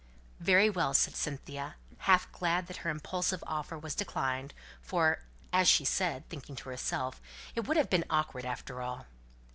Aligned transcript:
"Very 0.39 0.67
well!" 0.67 0.95
said 0.95 1.15
Cynthia, 1.15 1.75
half 2.09 2.31
glad 2.31 2.65
that 2.65 2.77
her 2.77 2.89
impulsive 2.89 3.43
offer 3.45 3.77
was 3.77 3.93
declined; 3.93 4.51
for, 4.81 5.19
as 5.53 5.67
she 5.67 5.85
said, 5.85 6.27
thinking 6.27 6.55
to 6.55 6.69
herself, 6.69 7.21
"It 7.53 7.67
would 7.67 7.77
have 7.77 7.91
been 7.91 8.05
awkward 8.09 8.43
after 8.43 8.81
all." 8.81 9.05